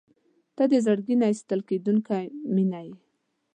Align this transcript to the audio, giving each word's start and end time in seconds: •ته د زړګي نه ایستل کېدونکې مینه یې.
•ته 0.55 0.63
د 0.71 0.73
زړګي 0.85 1.15
نه 1.21 1.25
ایستل 1.31 1.59
کېدونکې 1.69 2.21
مینه 2.55 2.79
یې. 2.85 2.93